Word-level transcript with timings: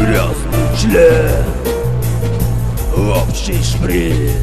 грязный 0.00 0.78
член 0.80 1.44
Общий 2.96 3.62
шприц 3.62 4.40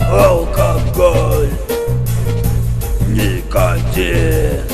Алкоголь 0.00 1.50
Никотин. 3.08 4.73